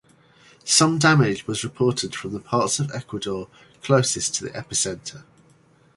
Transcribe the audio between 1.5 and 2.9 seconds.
reported from the parts of